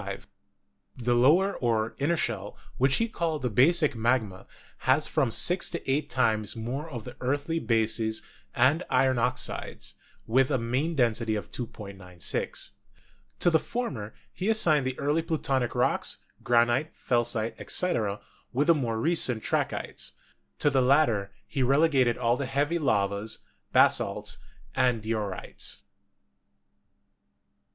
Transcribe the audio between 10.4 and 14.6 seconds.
a mean density of 2.96. To the former he